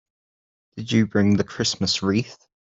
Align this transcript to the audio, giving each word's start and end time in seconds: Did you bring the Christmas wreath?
Did 0.77 0.91
you 0.91 1.05
bring 1.05 1.37
the 1.37 1.43
Christmas 1.43 2.01
wreath? 2.01 2.47